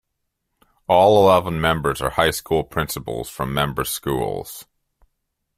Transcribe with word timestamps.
All 0.87 1.23
eleven 1.29 1.61
members 1.61 2.01
are 2.01 2.09
high 2.09 2.31
school 2.31 2.63
principals 2.63 3.29
from 3.29 3.53
member 3.53 3.83
schools. 3.83 4.65